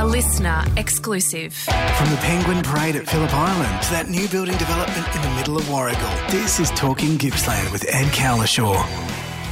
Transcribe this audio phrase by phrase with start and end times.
[0.00, 1.52] A listener exclusive.
[1.52, 5.58] From the Penguin Parade at Phillip Island to that new building development in the middle
[5.58, 8.82] of Warragul, this is Talking Gippsland with Ed Cowlishaw.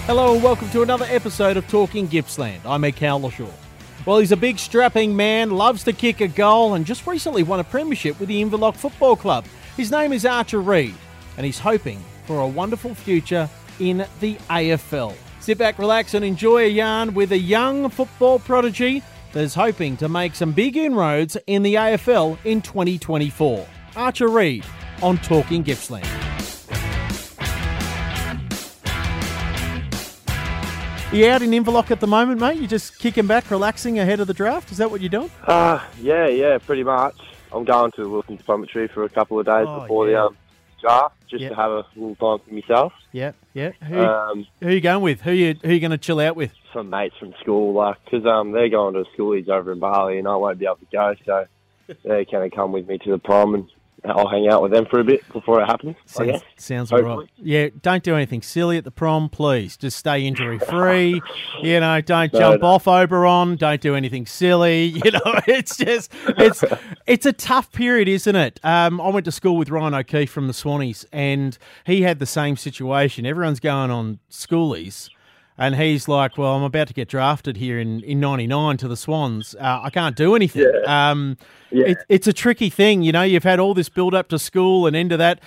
[0.06, 2.62] Hello and welcome to another episode of Talking Gippsland.
[2.64, 3.52] I'm Ed Cowlishaw.
[4.06, 7.60] Well, he's a big strapping man, loves to kick a goal, and just recently won
[7.60, 9.44] a premiership with the Inverloch Football Club.
[9.76, 10.94] His name is Archer Reid,
[11.36, 15.14] and he's hoping for a wonderful future in the AFL.
[15.40, 19.96] Sit back, relax, and enjoy a yarn with a young football prodigy that is hoping
[19.98, 23.66] to make some big inroads in the AFL in 2024.
[23.96, 24.64] Archer Reid
[25.02, 26.06] on Talking Gippsland.
[31.10, 32.58] You out in Inverloch at the moment, mate?
[32.58, 34.70] You're just kicking back, relaxing ahead of the draft?
[34.70, 35.30] Is that what you're doing?
[35.46, 37.14] Uh, yeah, yeah, pretty much.
[37.50, 40.12] I'm going to the Wilsons Promontory for a couple of days Oh, before yeah.
[40.18, 40.36] the um,
[40.82, 41.48] draft, just Yeah.
[41.48, 42.92] to have a little time for myself.
[43.12, 43.70] Yeah, yeah.
[43.88, 45.22] Who, Um, who you going with?
[45.22, 46.52] Who you who you going to chill out with?
[46.78, 50.28] Some mates from school, like, because um, they're going to schoolies over in Bali and
[50.28, 51.46] I won't be able to go, so
[52.04, 53.68] they're going to come with me to the prom and
[54.04, 57.28] I'll hang out with them for a bit before it happens, Sounds, sounds all right.
[57.36, 59.76] Yeah, don't do anything silly at the prom, please.
[59.76, 61.20] Just stay injury free.
[61.62, 62.68] you know, don't No, jump no.
[62.68, 63.56] off Oberon.
[63.56, 64.84] Don't do anything silly.
[65.04, 66.62] You know, it's just it's
[67.06, 68.60] it's a tough period, isn't it?
[68.62, 72.26] Um, I went to school with Ryan O'Keefe from the Swannies, and he had the
[72.26, 73.26] same situation.
[73.26, 75.10] Everyone's going on schoolies.
[75.58, 78.96] And he's like, "Well, I'm about to get drafted here in, in '99 to the
[78.96, 79.56] Swans.
[79.58, 80.70] Uh, I can't do anything.
[80.86, 81.36] Um,
[81.70, 81.86] Yeah.
[81.88, 83.22] it, it's a tricky thing, you know.
[83.22, 85.40] You've had all this build up to school and into that.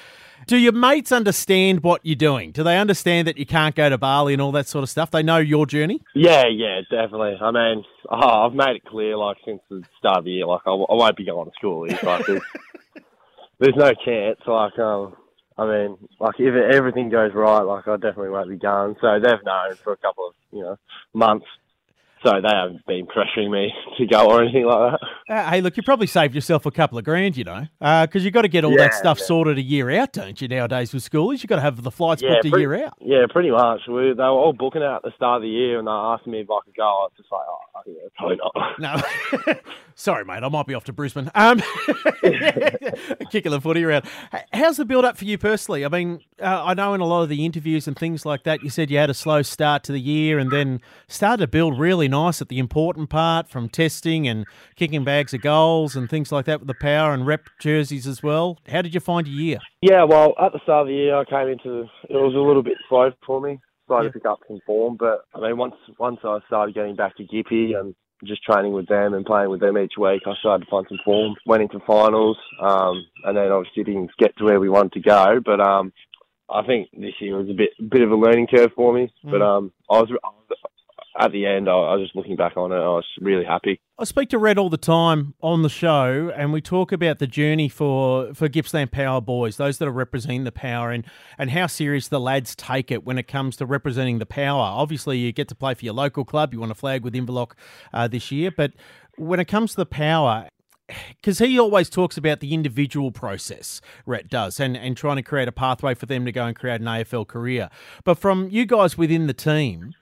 [0.48, 2.52] Do your mates understand what you're doing?
[2.52, 5.12] Do they understand that you can't go to Bali and all that sort of stuff?
[5.12, 6.02] They know your journey.
[6.16, 7.38] Yeah, yeah, definitely.
[7.40, 10.62] I mean, oh, I've made it clear, like, since the start of the year, like,
[10.66, 12.02] I, I won't be going to schoolies.
[12.02, 12.42] Like, there's,
[13.60, 14.40] there's no chance.
[14.48, 15.16] Like, um,
[15.62, 18.96] I mean, like if everything goes right, like I definitely won't be going.
[19.00, 20.78] So they've known for a couple of you know
[21.14, 21.46] months.
[22.24, 24.94] So they haven't been pressuring me to go or anything like
[25.28, 25.34] that.
[25.34, 28.34] Uh, hey, look, you probably saved yourself a couple of grand, you know, because you've
[28.34, 29.26] got to get all that stuff yeah.
[29.26, 30.48] sorted a year out, don't you?
[30.48, 32.94] Nowadays with schoolies, you've got to have the flights Yeah, booked a year out.
[33.02, 33.82] Yeah, pretty much.
[33.88, 36.28] We, they were all booking out at the start of the year, and they asked
[36.28, 36.84] me if I could go.
[36.84, 38.80] I was just like, oh, yeah, probably not.
[38.80, 39.54] No,
[39.96, 40.44] sorry, mate.
[40.44, 41.30] I might be off to Brisbane.
[41.36, 41.60] Um,
[43.32, 44.06] kicking the footy around.
[44.54, 45.86] How's the build up for you personally?
[45.86, 48.64] I mean, uh, I know in a lot of the interviews and things like that,
[48.64, 51.80] you said you had a slow start to the year and then started to build
[51.80, 56.32] really nice at the important part from testing and kicking bags of goals and things
[56.32, 58.60] like that with the power and rep jerseys as well.
[58.68, 59.60] How did you find your year?
[59.82, 62.64] Yeah, well, at the start of the year, I came into it was a little
[62.64, 63.60] bit slow for me.
[63.86, 64.12] Started Yeah.
[64.12, 67.24] to pick up some form, but I mean, once once I started getting back to
[67.24, 67.94] Gippy and
[68.26, 71.00] just training with them and playing with them each week, I started to find some
[71.04, 71.36] form.
[71.46, 75.40] Went into finals, um, and then obviously didn't get to where we wanted to go.
[75.44, 75.92] But um,
[76.50, 79.12] I think this year was a bit bit of a learning curve for me.
[79.24, 79.58] But Mm.
[79.58, 80.10] um, I was
[81.20, 81.70] at the end.
[81.70, 82.76] I, was just looking back on it.
[82.76, 83.82] I was really happy.
[84.00, 87.28] I speak to Rhett all the time on the show, and we talk about the
[87.28, 91.06] journey for, for Gippsland Power boys, those that are representing the power, and,
[91.38, 94.64] and how serious the lads take it when it comes to representing the power.
[94.64, 96.54] Obviously, you get to play for your local club.
[96.54, 97.52] You want to flag with Inverloch
[97.94, 98.74] uh, this year, but
[99.18, 100.48] when it comes to the power,
[101.10, 105.48] because he always talks about the individual process, Rhett does, and, and trying to create
[105.48, 107.70] a pathway for them to go and create an AFL career.
[108.04, 109.94] But from you guys within the team,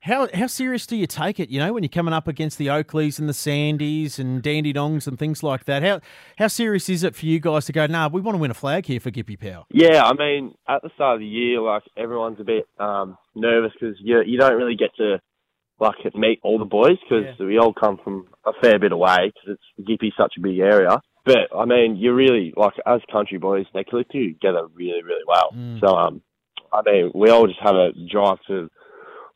[0.00, 1.50] how how serious do you take it?
[1.50, 5.06] You know, when you're coming up against the Oakleighs and the Sandys and Dandy Dongs
[5.06, 5.82] and things like that.
[5.82, 6.00] How
[6.38, 7.86] how serious is it for you guys to go?
[7.86, 9.64] Nah, we want to win a flag here for Gippy Power.
[9.70, 13.72] Yeah, I mean, at the start of the year, like everyone's a bit um, nervous
[13.78, 15.20] because you you don't really get to
[15.78, 19.58] like meet all the boys because we all come from a fair bit away because
[19.58, 21.00] it's Gippy's such a big area.
[21.26, 25.50] But I mean, you really like as country boys, they click together really, really well.
[25.54, 25.80] Mm.
[25.80, 26.22] So um,
[26.72, 28.70] I mean, we all just have a drive to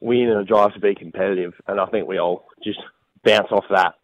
[0.04, 2.80] win and a drive to be competitive, and I think we all just
[3.24, 3.94] bounce off that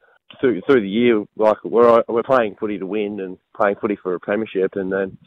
[0.40, 1.24] through through the year.
[1.36, 5.18] Like we're we're playing footy to win and playing footy for a premiership, and then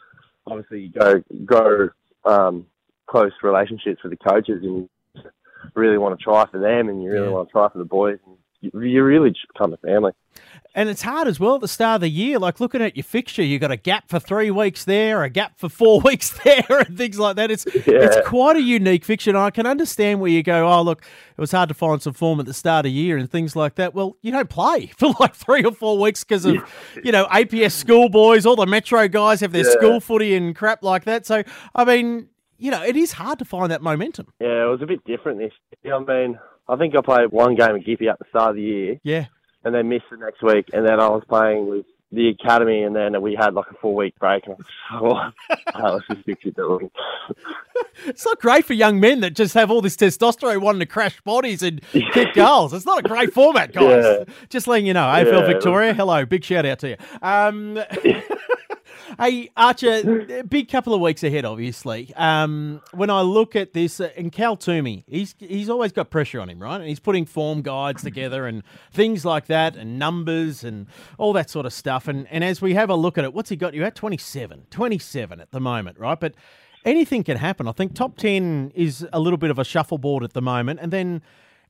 [0.48, 1.90] obviously you go grow
[2.26, 2.66] um,
[3.06, 5.24] close relationships with the coaches, and you
[5.76, 7.34] really want to try for them, and you really Yeah.
[7.34, 8.20] want to try for the boys.
[8.26, 8.38] And
[8.72, 10.12] you, really just become a family.
[10.76, 12.40] And it's hard as well at the start of the year.
[12.40, 15.60] Like looking at your fixture, you've got a gap for three weeks there, a gap
[15.60, 17.52] for four weeks there, and things like that.
[17.52, 19.30] It's it's quite a unique fixture.
[19.30, 20.68] And I can understand where you go.
[20.68, 21.04] Oh, look,
[21.38, 23.56] it was hard to find some form at the start of the year and things
[23.56, 23.94] like that.
[23.94, 26.56] Well, you don't play for like three or four weeks because of
[27.04, 28.48] you know APS schoolboys.
[28.48, 29.72] All the Metro guys have their Yeah.
[29.74, 31.28] school footy and crap like that.
[31.28, 31.44] So
[31.76, 34.28] I mean, you know, it is hard to find that momentum.
[34.40, 35.52] Yeah, it was a bit different this
[35.84, 35.94] year.
[35.96, 38.62] I mean, I think I played one game of Gippy at the start of the
[38.62, 39.26] year, Yeah,
[39.64, 42.96] and then missed the next week, and then I was playing with the academy, and
[42.96, 44.46] then we had like a four week break.
[44.46, 44.56] And
[44.92, 45.34] I was,
[45.74, 46.90] oh, was just fix it doing.
[48.06, 51.22] It's not great for young men that just have all this testosterone wanting to crash
[51.22, 52.74] bodies and kick goals.
[52.74, 54.04] It's not a great format, guys.
[54.04, 54.34] Yeah.
[54.50, 55.04] Just letting you know.
[55.06, 55.46] AFL Yeah.
[55.48, 56.26] Victoria, hello.
[56.26, 56.96] Big shout out to you.
[57.22, 57.80] Um,
[59.20, 62.14] hey, Archer, big couple of weeks ahead, obviously.
[62.16, 66.40] Um, when I look at this, uh, and Cal Twomey, he's, he's always got pressure
[66.40, 66.80] on him, right?
[66.80, 70.88] And he's putting form guides together and things like that and numbers and
[71.18, 72.08] all that sort of stuff.
[72.08, 73.96] And, and as we have a look at it, what's he got you at?
[73.96, 74.68] 27.
[74.70, 76.20] 27 at the moment, right?
[76.20, 76.34] But
[76.86, 77.68] anything can happen.
[77.68, 80.80] I think top 10 is a little bit of a shuffleboard at the moment.
[80.82, 81.22] And then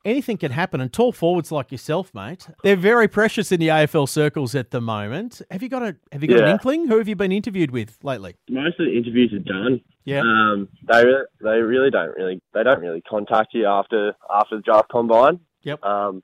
[0.06, 0.82] anything can happen.
[0.82, 4.82] And tall forwards like yourself, mate, they're very precious in the AFL circles at the
[4.82, 5.42] moment.
[5.52, 6.88] Have you got a Have you got an inkling?
[6.88, 8.36] Who have you been interviewed with lately?
[8.50, 9.82] Most of the interviews are done.
[10.06, 10.22] Yeah.
[10.22, 14.62] Um, they re- they really don't really they don't really contact you after after the
[14.62, 15.40] draft combine.
[15.64, 15.84] Yep.
[15.84, 16.24] Um,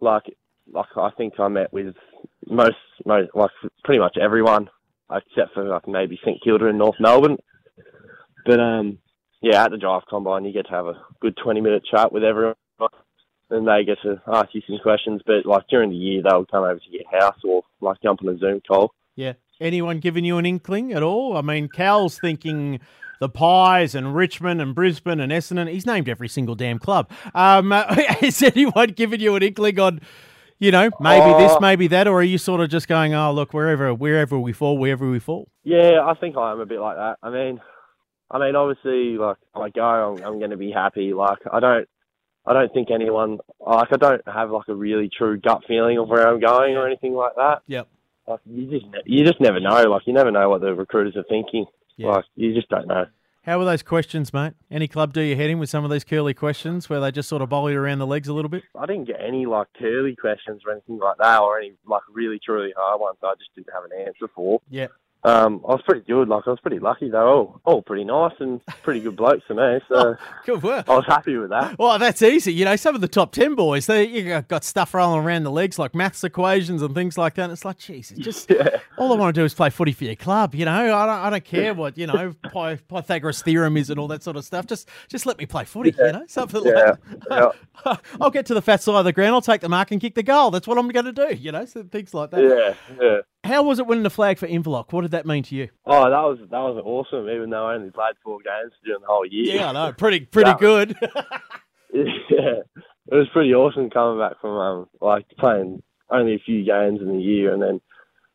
[0.00, 0.24] like
[0.72, 1.94] like I think I met with
[2.48, 3.50] most most like
[3.84, 4.68] pretty much everyone
[5.10, 7.36] except for like maybe St Kilda and North Melbourne.
[8.46, 8.98] But um,
[9.42, 12.24] yeah, at the draft combine you get to have a good twenty minute chat with
[12.24, 12.54] everyone,
[13.50, 15.20] and they get to ask you some questions.
[15.26, 18.34] But like during the year they'll come over to your house or like jump on
[18.34, 18.92] a Zoom call.
[19.16, 19.34] Yeah.
[19.60, 21.36] Anyone giving you an inkling at all?
[21.36, 22.80] I mean, Cal's thinking
[23.20, 25.70] the Pies and Richmond and Brisbane and Essendon.
[25.70, 27.08] He's named every single damn club.
[27.34, 27.72] Um,
[28.22, 30.00] is anyone giving you an inkling on?
[30.58, 31.60] You know, maybe this, Oh.
[31.60, 34.78] maybe that, or are you sort of just going, "Oh, look, wherever, wherever we fall,
[34.78, 37.16] wherever we fall." Yeah, I think I am a bit like that.
[37.22, 37.60] I mean,
[38.30, 41.12] I mean, obviously, like I go, I'm, I'm going to be happy.
[41.12, 41.88] Like I don't,
[42.46, 46.08] I don't think anyone, like I don't have like a really true gut feeling of
[46.08, 47.62] where I'm going or anything like that.
[47.66, 47.88] Yep.
[48.26, 49.82] Like you just, you just never know.
[49.90, 51.66] Like you never know what the recruiters are thinking.
[51.96, 52.08] Yeah.
[52.08, 53.06] Like you just don't know.
[53.44, 54.54] How were those questions, mate?
[54.70, 57.28] Any club do you head in with some of these curly questions where they just
[57.28, 58.62] sort of bowl you around the legs a little bit?
[58.74, 62.40] I didn't get any like curly questions or anything like that, or any like really
[62.42, 63.18] truly hard ones.
[63.22, 64.60] I just didn't have an answer for.
[64.70, 64.86] Yeah.
[65.24, 66.28] Um, I was pretty good.
[66.28, 67.06] Like I was pretty lucky.
[67.08, 69.80] They were all, all pretty nice and pretty good blokes to me.
[69.88, 70.88] So Good work.
[70.88, 71.78] I was happy with that.
[71.78, 72.52] Well, that's easy.
[72.52, 75.50] You know, some of the top 10 boys, they you got- stuff rolling around the
[75.50, 77.44] legs like maths equations and things like that.
[77.44, 78.78] And it's like, geez, just Yeah.
[78.98, 80.54] all I want to do is play footy for your club.
[80.54, 83.98] You know, I don't, I don't care what, you know, Py- Pythagoras theorem is and
[83.98, 84.66] all that sort of stuff.
[84.66, 86.94] Just just let me play footy, you know, something Yeah,
[87.30, 87.52] like
[87.84, 88.00] that.
[88.20, 90.14] I'll get to the fat side of the ground, I'll take the mark and kick
[90.14, 90.50] the goal.
[90.50, 92.40] That's what I'm going to do, you know, so things like that.
[92.42, 93.18] Yeah, yeah.
[93.44, 94.92] How was it winning the flag for Inverloch?
[94.92, 95.68] What did that mean to you?
[95.84, 97.28] Oh, that was that was awesome.
[97.28, 99.56] Even though I only played four games during the whole year.
[99.56, 99.92] Yeah, I know.
[99.92, 100.96] Pretty, pretty That- good.
[101.92, 102.62] yeah,
[103.06, 107.08] it was pretty awesome coming back from um like playing only a few games in
[107.16, 107.80] the year and then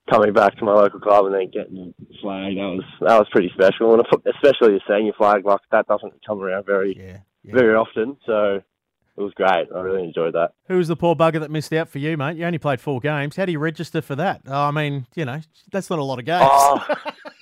[0.09, 2.55] coming back to my local club and then getting the flag.
[2.55, 4.03] That was that was pretty special, and
[4.33, 7.17] especially the senior flag like that doesn't come around very yeah.
[7.43, 7.53] yeah.
[7.55, 8.17] very often.
[8.25, 8.61] So
[9.19, 9.67] it was great.
[9.75, 10.53] I really enjoyed that.
[10.69, 12.37] Who was the poor bugger that missed out for you, mate?
[12.37, 13.35] You only played four games.
[13.35, 14.41] How do you register for that?
[14.47, 16.49] Oh, I mean, you know, that's not a lot of games.
[16.49, 16.85] Oh,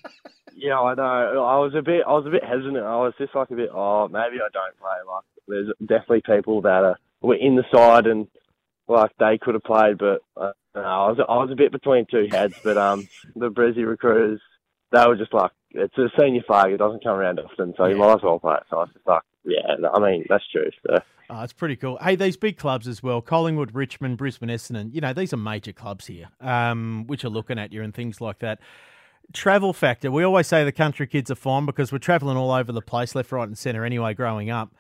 [0.55, 1.43] yeah, I know.
[1.43, 2.77] I was a bit, I was a bit hesitant.
[2.77, 4.97] I was just like a bit, oh, maybe I don't play.
[5.07, 8.27] Like, there's definitely people that are were in the side and
[8.87, 12.05] like they could have played, but uh, no, I was, I was a bit between
[12.09, 12.55] two heads.
[12.63, 14.41] But um, the Brizzy recruiters,
[14.91, 16.71] they were just like, it's a senior flag.
[16.71, 18.63] It doesn't come around often, so you might as well play it.
[18.69, 20.69] So I was just like, yeah, I mean, that's true.
[20.87, 20.97] So
[21.29, 21.97] Oh, it's pretty cool.
[22.01, 25.73] Hey, these big clubs as well Collingwood, Richmond, Brisbane, Essendon, you know, these are major
[25.73, 28.59] clubs here, um, which are looking at you and things like that.
[29.33, 30.09] Travel factor.
[30.09, 33.13] We always say the country kids are fine because we're traveling all over the place,
[33.13, 34.73] left, right, and centre anyway, growing up.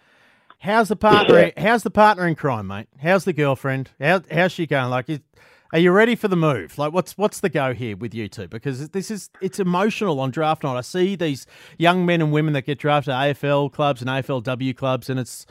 [0.59, 1.51] How's the partner?
[1.57, 2.87] How's the partner in crime, mate?
[3.01, 3.91] How's the girlfriend?
[3.99, 4.89] How, how's she going?
[4.89, 5.19] Like, is,
[5.73, 6.77] are you ready for the move?
[6.77, 8.47] Like, what's what's the go here with you two?
[8.47, 10.77] Because this is it's emotional on draft night.
[10.77, 11.45] I see these
[11.77, 15.45] young men and women that get drafted to AFL clubs and AFLW clubs, and it's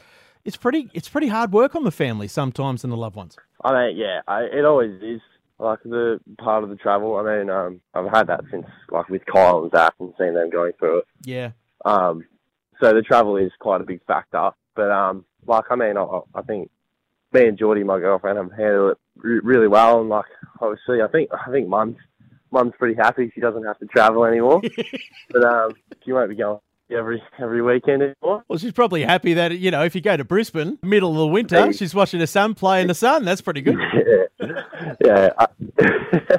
[0.46, 3.36] it's pretty it's pretty hard work on the family sometimes and the loved ones.
[3.62, 5.20] I mean, yeah, I, it always is.
[5.58, 7.16] Like the part of the travel.
[7.16, 10.50] I mean, um, I've had that since like with Kyle and Zach and seeing them
[10.50, 11.04] going through it.
[11.24, 12.26] Yeah, Um,
[12.78, 14.50] so the travel is quite a big factor.
[14.74, 16.70] But um, like I mean, I, I think
[17.32, 20.00] me and Geordie, my girlfriend, have handled it re- really well.
[20.00, 20.26] And like
[20.60, 21.96] obviously, I think I think Mum's
[22.52, 24.60] Mum's pretty happy she doesn't have to travel anymore.
[25.30, 25.70] but um,
[26.04, 28.44] she won't be going every every weekend anymore.
[28.48, 31.26] well, she's probably happy that you know if you go to Brisbane, middle of the
[31.26, 33.24] winter, she's watching her son play in the sun.
[33.24, 33.76] That's pretty good.
[34.40, 35.30] yeah, yeah.
[35.38, 35.46] I,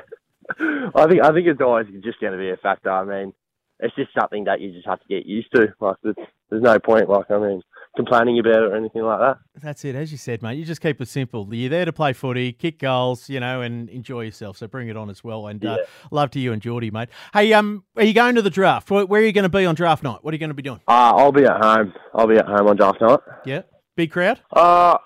[0.96, 2.90] I think I think it's always just going to be a factor.
[2.90, 3.34] I mean,
[3.80, 5.68] it's just something that you just have to get used to.
[5.80, 7.62] Like, there's no point, like, I mean,
[7.98, 9.38] complaining about it or anything like that.
[9.62, 10.58] That's it, as you said, mate.
[10.58, 11.54] You just keep it simple.
[11.54, 14.56] You're there to play footy, kick goals, you know, and enjoy yourself.
[14.56, 15.48] So bring it on as well.
[15.48, 15.80] And uh,
[16.12, 17.10] love to you and Geordie, mate.
[17.34, 18.90] Hey, um, are you going to the draft?
[18.90, 20.20] Where, where are you going to be on draft night?
[20.22, 20.80] What are you going to be doing?
[20.88, 21.94] Uh, I'll be at home.
[22.14, 23.20] I'll be at home on draft night.
[23.46, 23.64] Yeah,
[23.98, 24.40] big crowd.
[24.56, 24.98] Uh,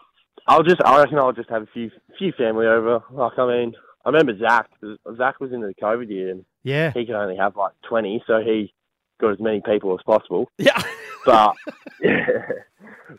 [0.47, 2.99] I'll just, I reckon I'll just have a few, few family over.
[3.11, 3.73] Like, I mean,
[4.05, 4.67] I remember Zach.
[5.17, 6.91] Zach was in the COVID year, and Yeah.
[6.91, 8.73] he could only have like twenty, so he
[9.19, 10.49] got as many people as possible.
[10.57, 10.81] Yeah.
[11.25, 11.53] But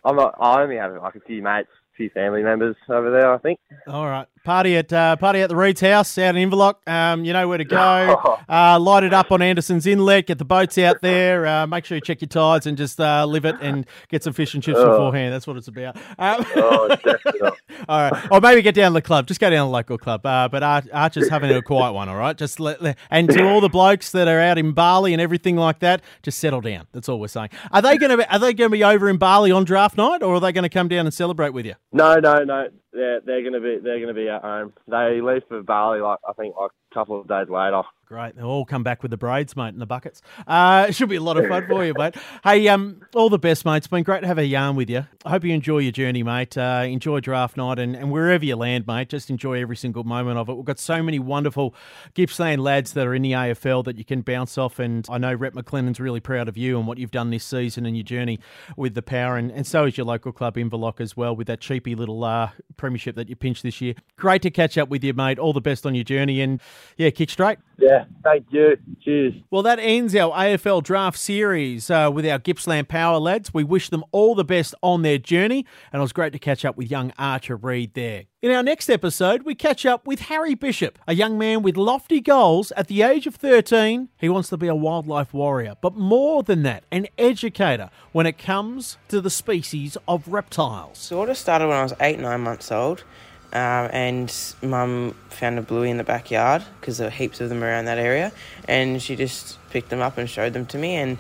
[0.05, 0.35] I'm not.
[0.41, 3.33] I only have like a few mates, a few family members over there.
[3.33, 3.59] I think.
[3.87, 4.27] All right.
[4.45, 6.77] Party at uh, party at the Reid's house out in Inverloch.
[6.87, 8.39] Um, you know where to go.
[8.49, 10.27] Uh, light it up on Anderson's Inlet.
[10.27, 11.47] Get the boats out there.
[11.47, 14.35] Uh, make sure you check your tides and just uh, live it and get some
[14.35, 15.33] fish and chips beforehand.
[15.33, 15.97] That's what it's about.
[16.19, 16.97] Um, Oh,
[17.89, 18.27] all right.
[18.31, 19.27] Or maybe get down to the club.
[19.27, 20.27] Just go down to the local club.
[20.27, 22.09] Uh, but Ar- Archer's having a quiet one.
[22.11, 22.37] All right.
[22.37, 25.57] Just let, let- and to all the blokes that are out in Bali and everything
[25.57, 26.87] like that, just settle down.
[26.93, 27.51] That's all we're saying.
[27.71, 28.25] Are they going to be?
[28.27, 30.65] Are they going to be over in Bali on draft night, or are they going
[30.65, 31.75] to come down and celebrate with you?
[31.93, 32.69] No, no, no.
[32.93, 34.73] They're they're gonna be they're gonna be at home.
[34.87, 37.83] They leave for Bali like I think like a couple of days later.
[38.13, 38.37] Great.
[38.37, 40.21] They'll all come back with the braids, mate, and the buckets.
[40.47, 42.15] Uh, it should be a lot of fun for you, mate.
[42.45, 43.79] Hey, um, all the best, mate.
[43.79, 45.07] It's been great to have a yarn with you.
[45.25, 46.59] I hope you enjoy your journey, mate.
[46.59, 50.39] Uh, enjoy draft night and, and wherever you land, mate, just enjoy every single moment
[50.39, 50.55] of it.
[50.55, 51.75] We've got so many wonderful
[52.15, 54.79] Gippsland lads that are in the AFL that you can bounce off.
[54.79, 57.87] And I know Rhett McLennan's really proud of you and what you've done this season
[57.87, 58.41] and your journey
[58.77, 59.39] with the power.
[59.39, 62.51] And, and so is your local club, Inverloch, as well, with that cheapy little uh,
[62.77, 63.95] premiership that you pinched this year.
[64.17, 65.39] Great to catch up with you, mate.
[65.39, 66.41] All the best on your journey.
[66.41, 66.61] And
[66.97, 67.59] yeah, kick straight.
[67.79, 68.77] Yeah, thank you.
[69.03, 69.35] Cheers.
[69.51, 73.53] Well, that ends our AFL draft series uh, with our Gippsland Power lads.
[73.53, 76.65] We wish them all the best on their journey, and it was great to catch
[76.65, 78.25] up with young Archer Reid there.
[78.43, 82.21] In our next episode, we catch up with Harry Bishop, a young man with lofty
[82.21, 82.73] goals.
[82.73, 86.65] At the age of 13, he wants to be a wildlife warrior, but more than
[86.65, 90.99] that, an educator when it comes to the species of reptiles.
[90.99, 93.05] Sort of started when I was eight, nine months old,
[93.53, 97.63] um, and mum found a bluey in the backyard because there were heaps of them
[97.63, 98.33] around that area,
[98.67, 100.97] and she just picked them up and showed them to me.
[100.97, 101.19] And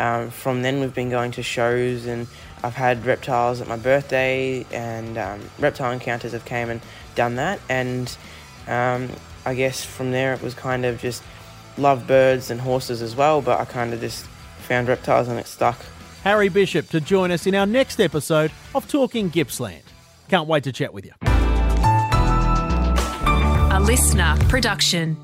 [0.00, 2.26] um, from then, we've been going to shows, and
[2.64, 6.80] I've had reptiles at my birthday, and um, reptile encounters have came and
[7.14, 7.60] done that.
[7.68, 8.16] And
[8.66, 9.10] um,
[9.44, 11.22] I guess from there, it was kind of just
[11.76, 14.24] love birds and horses as well, but I kind of just
[14.60, 15.78] found reptiles and it stuck.
[16.22, 19.82] Harry Bishop to join us in our next episode of Talking Gippsland.
[20.30, 21.12] Can't wait to chat with you.
[23.72, 25.18] A listener production.